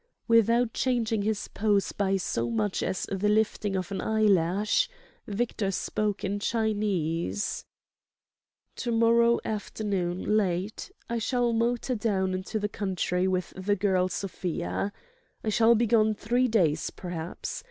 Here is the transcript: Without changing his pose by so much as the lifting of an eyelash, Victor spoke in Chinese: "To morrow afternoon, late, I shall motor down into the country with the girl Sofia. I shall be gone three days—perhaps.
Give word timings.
Without 0.27 0.73
changing 0.73 1.21
his 1.21 1.47
pose 1.49 1.91
by 1.91 2.17
so 2.17 2.49
much 2.49 2.81
as 2.81 3.03
the 3.11 3.29
lifting 3.29 3.75
of 3.75 3.91
an 3.91 4.01
eyelash, 4.01 4.89
Victor 5.27 5.69
spoke 5.69 6.23
in 6.23 6.39
Chinese: 6.39 7.63
"To 8.77 8.91
morrow 8.91 9.39
afternoon, 9.45 10.35
late, 10.35 10.89
I 11.07 11.19
shall 11.19 11.53
motor 11.53 11.93
down 11.93 12.33
into 12.33 12.57
the 12.57 12.67
country 12.67 13.27
with 13.27 13.53
the 13.55 13.75
girl 13.75 14.07
Sofia. 14.09 14.91
I 15.43 15.49
shall 15.49 15.75
be 15.75 15.85
gone 15.85 16.15
three 16.15 16.47
days—perhaps. 16.47 17.59